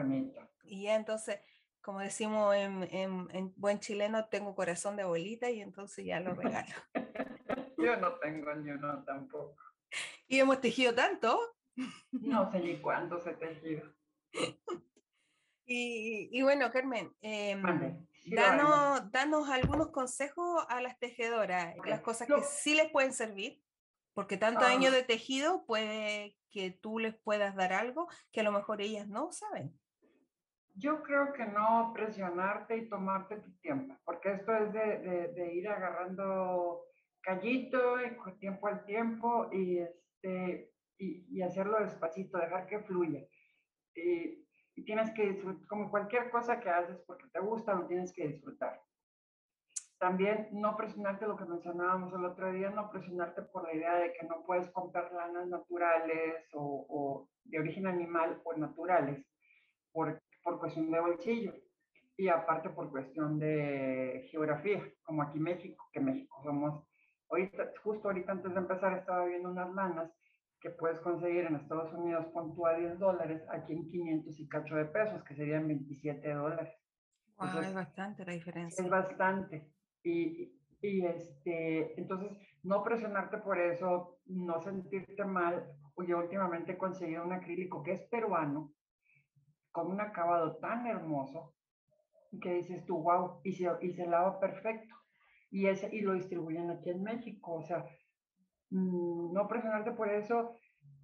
[0.64, 1.38] y ya entonces,
[1.80, 6.34] como decimos en, en, en, buen chileno, tengo corazón de abuelita y entonces ya lo
[6.34, 6.74] regalo.
[7.78, 9.62] yo no tengo ni uno tampoco.
[10.26, 11.38] Y hemos tejido tanto.
[12.10, 13.94] No sé ni cuánto se tejido.
[15.70, 17.62] Y, bueno, Carmen, em,
[18.24, 23.60] danos, danos, algunos consejos a las tejedoras, las cosas que sí les pueden servir,
[24.14, 24.70] porque tanto ah.
[24.70, 29.08] años de tejido puede que tú les puedas dar algo que a lo mejor ellas
[29.08, 29.78] no saben.
[30.74, 35.68] Yo creo que no presionarte y tomarte tu tiempo, porque esto es de, de, ir
[35.68, 36.84] agarrando
[37.20, 43.20] callito y tiempo al tiempo y, este, y, y hacerlo despacito, dejar que fluya.
[43.94, 44.47] Y,
[44.78, 48.28] y tienes que disfrutar, como cualquier cosa que haces porque te gusta, lo tienes que
[48.28, 48.80] disfrutar.
[49.98, 54.12] También no presionarte lo que mencionábamos el otro día, no presionarte por la idea de
[54.12, 59.26] que no puedes comprar lanas naturales o, o de origen animal o naturales
[59.90, 61.54] por, por cuestión de bolsillo
[62.16, 66.84] y aparte por cuestión de geografía, como aquí México, que México somos,
[67.30, 70.12] ahorita, justo ahorita antes de empezar estaba viendo unas lanas
[70.60, 74.74] que puedes conseguir en Estados Unidos punto a 10 dólares, aquí en 500 y cacho
[74.74, 76.74] de pesos, que serían 27 dólares.
[77.40, 78.84] es bastante la diferencia.
[78.84, 79.72] Es bastante.
[80.02, 85.64] Y, y, este, entonces, no presionarte por eso, no sentirte mal.
[86.06, 88.72] Yo últimamente he conseguido un acrílico que es peruano,
[89.70, 91.54] con un acabado tan hermoso,
[92.42, 94.94] que dices tú, wow, y se, y se lava perfecto.
[95.50, 97.54] Y, ese, y lo distribuyen aquí en México.
[97.54, 97.86] O sea,
[98.70, 100.54] no presionarte por eso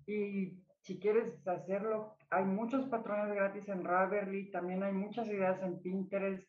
[0.06, 5.80] y si quieres hacerlo, hay muchos patrones gratis en Ravelry, también hay muchas ideas en
[5.80, 6.46] Pinterest,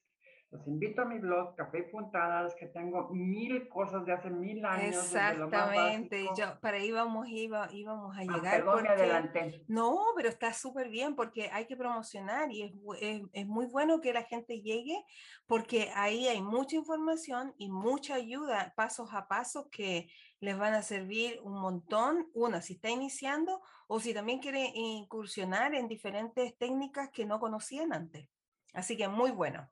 [0.52, 4.64] los invito a mi blog, Café y Puntadas, que tengo mil cosas de hace mil
[4.66, 4.96] años.
[4.96, 8.58] Exactamente, yo para ahí iba, íbamos a ah, llegar.
[8.58, 9.64] perdón, porque...
[9.68, 14.02] No, pero está súper bien porque hay que promocionar y es, es, es, muy bueno
[14.02, 15.04] que la gente llegue
[15.48, 20.08] porque ahí hay mucha información y mucha ayuda, pasos a pasos que
[20.46, 22.30] les van a servir un montón.
[22.34, 27.92] Una, si está iniciando o si también quiere incursionar en diferentes técnicas que no conocían
[27.92, 28.30] antes.
[28.74, 29.70] Así que muy bueno.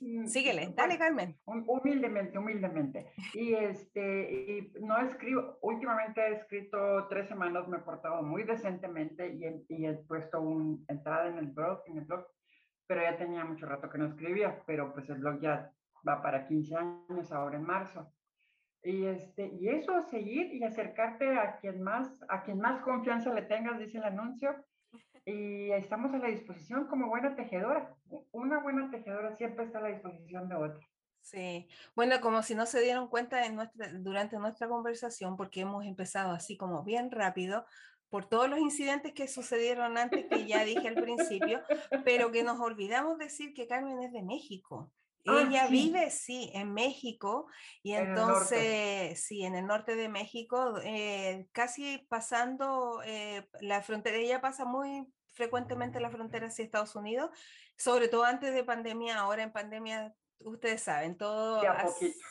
[0.00, 1.36] Mm, Síguele, dale Carmen.
[1.44, 3.12] Humildemente, humildemente.
[3.34, 9.34] Y este, y no escribo, últimamente he escrito tres semanas, me he portado muy decentemente
[9.34, 12.26] y he, y he puesto una entrada en el blog, en el blog,
[12.86, 15.70] pero ya tenía mucho rato que no escribía, pero pues el blog ya
[16.08, 18.10] va para 15 años ahora en marzo.
[18.82, 23.42] Y, este, y eso, seguir y acercarte a quien más, a quien más confianza le
[23.42, 24.56] tengas, dice el anuncio,
[25.24, 27.94] y estamos a la disposición como buena tejedora.
[28.32, 30.80] Una buena tejedora siempre está a la disposición de otra.
[31.20, 35.84] Sí, bueno, como si no se dieron cuenta en nuestra, durante nuestra conversación, porque hemos
[35.84, 37.66] empezado así como bien rápido,
[38.08, 41.60] por todos los incidentes que sucedieron antes, que ya dije al principio,
[42.04, 44.90] pero que nos olvidamos decir que Carmen es de México.
[45.26, 47.46] Ah, ella vive, sí, en México
[47.82, 54.40] y entonces, sí, en el norte de México, eh, casi pasando eh, la frontera, ella
[54.40, 57.30] pasa muy frecuentemente la frontera hacia Estados Unidos,
[57.76, 61.60] sobre todo antes de pandemia, ahora en pandemia ustedes saben, todo,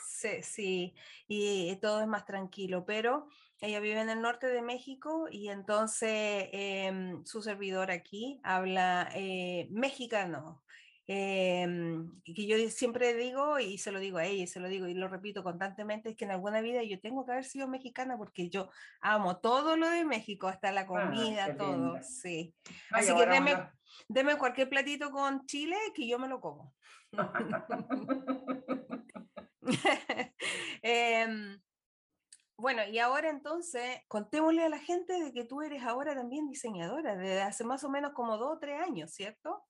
[0.08, 0.96] sí, sí,
[1.28, 3.28] y todo es más tranquilo, pero
[3.62, 9.68] ella vive en el norte de México y entonces em, su servidor aquí habla eh,
[9.70, 10.64] mexicano.
[11.12, 14.88] Y que yo siempre digo y se lo digo a ella y se lo digo
[14.88, 18.16] y lo repito constantemente es que en alguna vida yo tengo que haber sido mexicana
[18.16, 18.70] porque yo
[19.02, 22.04] amo todo lo de México, hasta la comida, Ah, qué todo, linda.
[22.04, 22.54] sí.
[22.92, 23.58] Ay, Así que deme,
[24.08, 26.76] deme cualquier platito con chile que yo me lo como.
[30.84, 31.60] Em,
[32.56, 37.16] bueno, y ahora entonces contémosle a la gente de que tú eres ahora también diseñadora,
[37.16, 39.66] desde hace más o menos como dos o tres años, ¿cierto?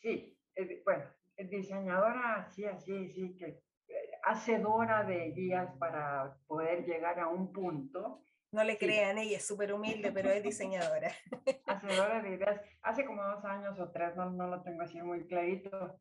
[0.00, 1.04] Sí, eh, bueno,
[1.36, 3.46] eh, diseñadora, sí, así, sí, que
[3.88, 8.78] eh, hacedora de guías para poder llegar a un punto, No le Sí.
[8.78, 11.10] crean, ella es súper humilde, pero es diseñadora.
[11.66, 15.26] hacedora de ideas, hace como dos años o tres, no, no lo tengo así muy
[15.26, 15.98] clarito,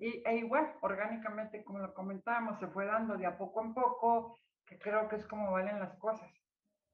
[0.00, 4.38] y, e igual, orgánicamente, como lo comentábamos, se fue dando de a poco en poco,
[4.66, 6.30] que creo que es como valen las cosas.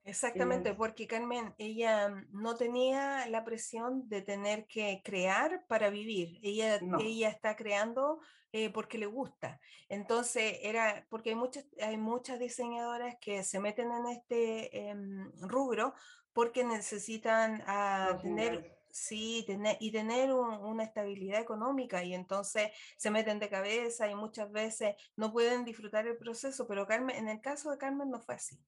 [0.05, 6.39] Exactamente, porque Carmen, ella mm, no tenía la presión de tener que crear para vivir.
[6.43, 6.99] Ella, No.
[7.01, 8.21] ella está creando
[8.53, 9.61] eh, porque le gusta.
[9.89, 15.95] Entonces, era, porque hay muchas, hay muchas diseñadoras que se meten en este em, rubro
[16.33, 18.80] porque necesitan ah, tener.
[18.93, 24.15] Sí, tener, y tener un- una estabilidad económica y entonces se meten de cabeza y
[24.15, 28.21] muchas veces no pueden disfrutar el proceso, pero Carmen, en el caso de Carmen no
[28.21, 28.59] fue así.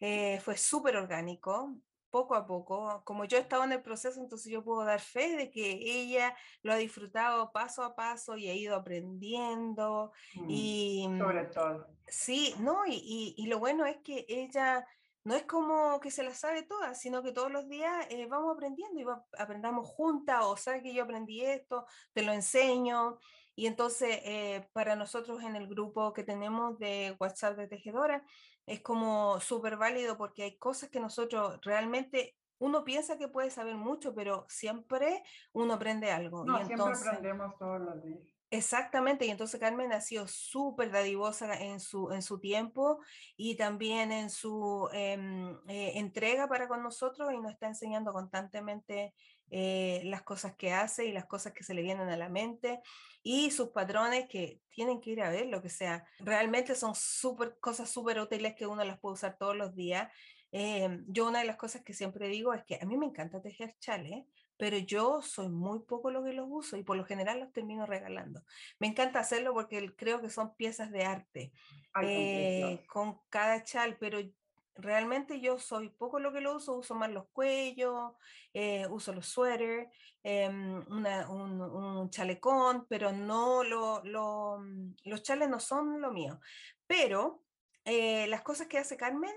[0.00, 1.74] Eh, fue súper orgánico,
[2.10, 3.02] poco a poco.
[3.04, 6.72] Como yo estaba en el proceso, entonces yo puedo dar fe de que ella lo
[6.72, 10.12] ha disfrutado paso a paso y ha ido aprendiendo.
[10.34, 11.86] Mm, Y mm, Sobre todo.
[12.08, 14.86] Sí, no, y, y- y lo bueno es que ella
[15.26, 18.54] no es como que se la sabe todas, sino que todos los días eh, vamos
[18.54, 21.84] aprendiendo y va- aprendamos juntas, o sea que yo aprendí esto,
[22.14, 23.18] te lo enseño.
[23.56, 28.24] Y entonces eh, para nosotros en el grupo que tenemos de WhatsApp de Tejedora
[28.66, 32.36] es como súper válido porque hay cosas que nosotros realmente...
[32.58, 36.42] Uno piensa que puede saber mucho, pero siempre uno aprende algo.
[36.42, 38.20] No, y siempre entonces, aprendemos todos los días.
[38.50, 43.00] Exactamente, y entonces Carmen ha sido súper dadivosa en su, en su tiempo
[43.36, 49.14] y también en su em, eh, entrega para con nosotros y nos está enseñando constantemente
[49.50, 52.80] eh, las cosas que hace y las cosas que se le vienen a la mente
[53.22, 56.04] y sus patrones que tienen que ir a ver, lo que sea.
[56.20, 60.08] Realmente son súper cosas súper útiles que uno las puede usar todos los días.
[60.52, 63.42] Em, yo una de las cosas que siempre digo es que a mí me encanta
[63.42, 64.24] tejer chales,
[64.56, 67.86] pero yo soy muy poco lo que los uso y por lo general los termino
[67.86, 68.42] regalando.
[68.78, 71.52] Me encanta hacerlo porque creo que son piezas de arte
[71.92, 74.18] Ay, eh, con cada chal, pero
[74.74, 78.12] realmente yo soy poco lo que lo uso, uso más los cuellos,
[78.52, 79.88] eh, uso los suéter,
[80.22, 86.12] em, una- un, un chalecón, pero no lo, lo- mm, los chales no son lo
[86.12, 86.40] mío.
[86.86, 87.44] Pero
[87.84, 89.34] eh, las cosas que hace Carmen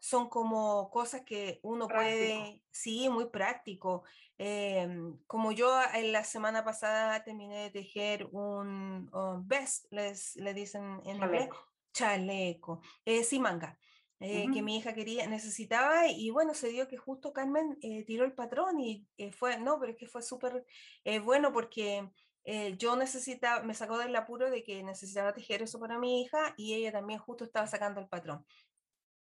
[0.00, 2.16] son como cosas que uno Práctico.
[2.16, 4.04] puede, sí, muy práctico.
[4.38, 10.54] Em, como yo en la semana pasada terminé de tejer un um, vest, les, le
[10.54, 11.48] dicen en inglés,
[11.92, 12.80] Chaleco.
[13.04, 13.78] eh, sin manga,
[14.20, 18.24] eh, que mi hija quería, necesitaba, y bueno, se dio que justo Carmen eh, tiró
[18.24, 20.64] el patrón y eh, fue, no, pero es que fue súper
[21.04, 22.08] eh, bueno porque
[22.44, 26.54] eh, yo necesitaba, me sacó del apuro de que necesitaba tejer eso para mi hija
[26.56, 28.46] y ella también justo estaba sacando el patrón.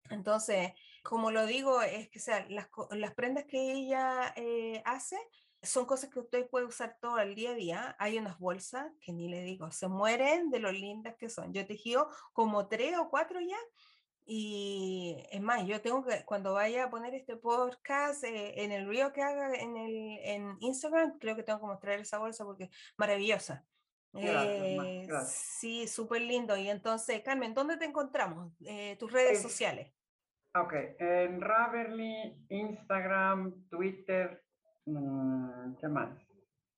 [0.10, 0.72] Entonces,
[1.04, 5.18] como lo digo, es que o sea, las, prendas que ella eh, hace
[5.62, 7.96] son cosas que usted puede usar todo el día a día.
[8.00, 11.54] Hay unas bolsas que ni le digo, se mueren de lo lindas que son.
[11.54, 13.58] Yo he tejido como tres o cuatro ya.
[14.26, 18.86] Y es más, yo tengo que, cuando vaya a poner este podcast eh, en el
[18.86, 22.66] reel que haga en, el, en Instagram, creo que tengo que mostrar esa bolsa porque
[22.66, 23.66] es maravillosa.
[24.14, 25.32] Gracias, Eh, gracias.
[25.60, 26.56] sí, súper lindo.
[26.58, 28.54] Y entonces, Carmen, ¿dónde te encontramos?
[28.66, 29.94] Eh, tus redes Es- sociales.
[30.56, 34.44] Ok, en Raverly, Instagram, Twitter,
[34.86, 36.18] mm, ¿qué más?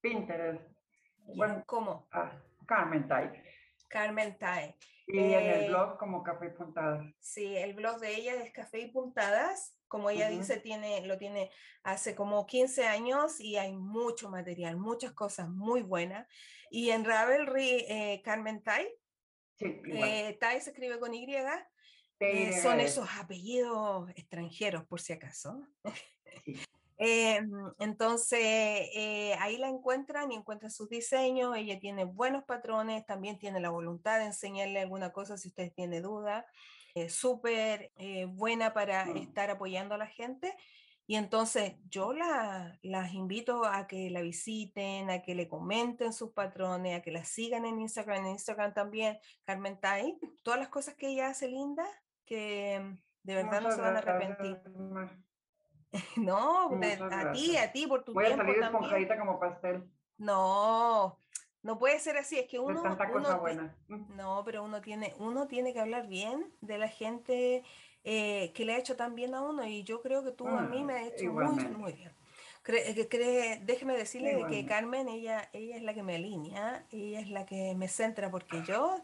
[0.01, 0.61] Pinterest,
[1.35, 2.07] bueno, ¿Cómo?
[2.11, 2.31] ah,
[2.65, 3.41] Carmen Type.
[3.87, 4.75] Carmen Tae.
[5.07, 7.03] Y en Eh, el blog como Café y Puntadas.
[7.19, 9.75] Sí, el blog de ella es Café y Puntadas.
[9.87, 11.49] Como ella dice, tiene, lo tiene
[11.83, 16.27] hace como 15 años y hay mucho material, muchas cosas muy buenas.
[16.69, 18.87] Y en Ravelry, eh, Carmen Tai,
[19.57, 21.25] Sí, eh, Tai se escribe con Y,
[22.21, 25.67] eh, son esos apellidos extranjeros, por si acaso.
[26.45, 26.55] Sí.
[27.01, 27.39] Eh,
[27.79, 31.55] entonces, eh, ahí la encuentran y encuentran sus diseños.
[31.55, 36.03] Ella tiene buenos patrones, también tiene la voluntad de enseñarle alguna cosa si ustedes tienen
[36.03, 36.45] duda.
[36.95, 39.15] Eh, Súper eh, buena para Mm.
[39.15, 40.53] estar apoyando a la gente.
[41.09, 46.33] Y entonces yo la, las invito a que la visiten, a que le comenten sus
[46.33, 50.93] patrones, a que la sigan en Instagram, en Instagram también, Carmen Tai, todas las cosas
[50.93, 51.83] que ella hace linda,
[52.27, 54.61] que de verdad no se van a arrepentir.
[56.17, 56.79] no,
[57.11, 59.89] a ti, a ti, por tu Voy a salir esponjadita como pastel.
[60.19, 61.17] No,
[61.63, 62.83] no puede ser así, es que uno,
[63.39, 63.75] buena.
[63.87, 67.63] no, pero uno tiene, uno tiene que hablar bien de la gente
[68.03, 70.61] eh, que le ha hecho tan bien a uno y yo creo que tú a
[70.61, 72.11] mí me has hecho muy, muy bien.
[72.67, 77.45] Eh, déjeme decirle que Carmen, ella, ella es la que me alinea, ella es la
[77.45, 79.03] que me centra porque yo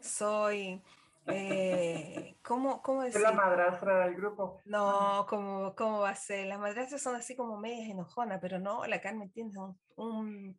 [0.00, 0.82] soy,
[1.26, 3.20] eh, ¿cómo, ¿cómo decir?
[3.20, 4.60] la madrastra del grupo.
[4.64, 6.46] No, ¿cómo, ¿cómo va a ser?
[6.46, 9.52] Las madrastras son así como medias enojonas, pero no, la Carmen tiene
[9.96, 10.58] un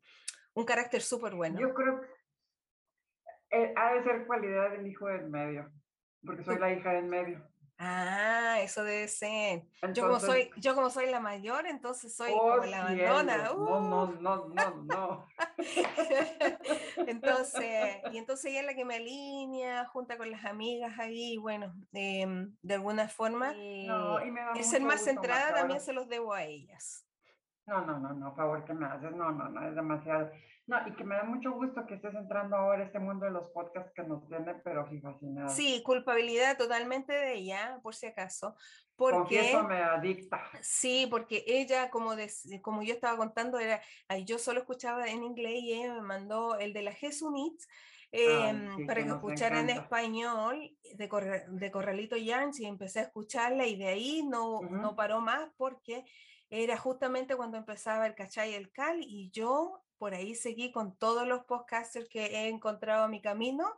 [0.57, 1.59] un carácter súper bueno.
[1.59, 2.07] Yo creo que
[3.51, 5.71] eh, ha de ser cualidad del hijo del medio,
[6.25, 7.47] porque soy la hija del medio.
[7.79, 9.63] Ah, eso debe ser.
[9.93, 13.37] yo, como soy, yo como soy la mayor, entonces soy como oh, la abandona.
[13.37, 14.21] No, no, uh.
[14.21, 15.25] no, no, no.
[17.07, 21.71] entonces, y entonces ella es la que me alinea, junta con las amigas ahí, bueno,
[21.93, 23.53] em, de alguna forma.
[23.53, 27.05] No, y me el ser más centrada también se los debo a ellas.
[27.67, 30.31] No, no, no, no, favor que me haces, no, no, no, es demasiado.
[30.67, 33.31] No, y que me da mucho gusto que estés entrando ahora a este mundo de
[33.31, 35.47] los podcasts que nos tiene, pero fascinado.
[35.47, 38.53] Sí, culpabilidad totalmente de ella, por si acaso.
[38.97, 40.43] Porque eso me adicta.
[40.61, 42.11] Sí, porque ella, como,
[42.61, 43.79] como yo estaba contando, era,
[44.25, 47.65] yo solo escuchaba en inglés y ella me mandó el de la Jesunits.
[48.11, 53.77] Em, para que, escuchara en español de, de Corralito Yarns y empecé a escucharla y
[53.77, 56.05] de ahí no, no paró más porque
[56.49, 60.95] era justamente cuando empezaba el Cachay y el Cal y yo por ahí seguí con
[60.95, 63.75] todos los podcasters que he encontrado a mi camino.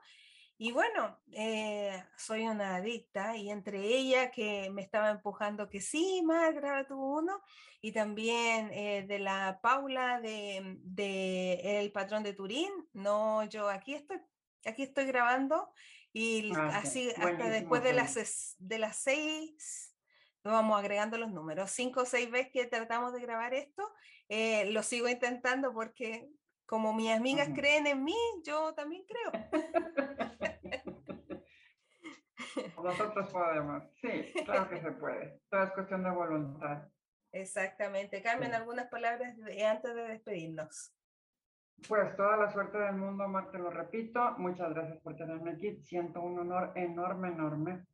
[0.58, 6.22] Y bueno, eh, soy una adicta y entre ella que me estaba empujando que sí,
[6.26, 7.42] más graba tu uno,
[7.82, 13.94] y también eh, de la Paula de, de, El Patrón de Turín, no, yo aquí
[13.94, 14.18] estoy,
[14.66, 15.72] aquí estoy grabando
[16.12, 19.96] y ah, así hasta después de las, de las seis
[20.44, 21.72] vamos agregando los números.
[21.72, 23.90] Cinco o seis veces que tratamos de grabar esto,
[24.30, 26.30] eh, lo sigo intentando porque
[26.66, 28.16] como mis amigas creen en mí,
[28.46, 29.32] yo también creo.
[32.84, 35.42] Nosotros podemos, sí, claro que se puede.
[35.50, 36.88] Todo es cuestión de voluntad.
[37.32, 38.22] Exactamente.
[38.22, 39.36] Carmen, algunas palabras
[39.68, 40.94] antes de despedirnos.
[41.88, 44.36] Pues toda la suerte del mundo, Mar, te lo repito.
[44.38, 45.82] Muchas gracias por tenerme aquí.
[45.84, 47.86] Siento un honor enorme, enorme.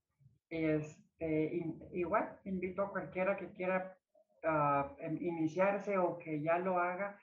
[0.49, 1.61] Este,
[1.93, 3.97] igual, invito a cualquiera que quiera
[4.45, 7.19] uh, iniciarse o que ya lo haga,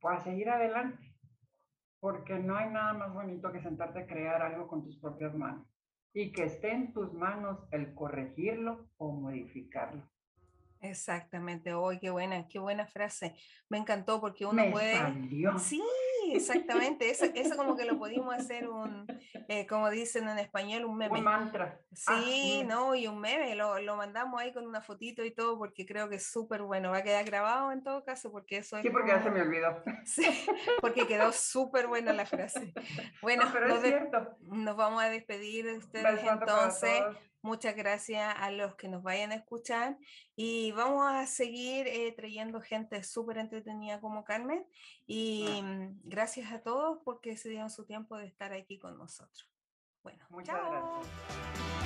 [0.00, 1.16] pues a seguir adelante,
[2.00, 5.66] porque no hay nada más bonito que sentarte a crear algo con tus propias manos
[6.12, 10.02] y que esté en tus manos el corregirlo o modificarlo.
[10.80, 13.34] Exactamente, hoy qué buena, qué buena frase.
[13.70, 14.94] Me encantó porque uno puede.
[15.58, 15.82] Sí,
[16.34, 17.10] exactamente.
[17.10, 19.06] Eso, eso como que lo pudimos hacer un,
[19.48, 21.18] eh, como dicen en español, un meme.
[21.18, 21.80] Un mantra.
[21.92, 23.54] Sí, ah, no, y un meme.
[23.54, 26.90] Lo, lo, mandamos ahí con una fotito y todo porque creo que es súper bueno.
[26.90, 28.82] Va a quedar grabado en todo caso porque eso es.
[28.82, 29.82] Sí, porque ya se me olvidó.
[30.04, 30.26] Sí,
[30.80, 32.74] porque quedó súper buena la frase.
[33.22, 34.36] Bueno, pero es cierto.
[34.42, 37.02] nos vamos a despedir de ustedes entonces.
[37.44, 39.98] Muchas gracias a los que nos vayan a escuchar
[40.34, 44.64] y vamos a seguir eh, trayendo gente súper entretenida como Carmen
[45.06, 49.46] y mm, gracias a todos porque se dieron su tiempo de estar aquí con nosotros.
[50.02, 51.83] Bueno, Muchas gracias.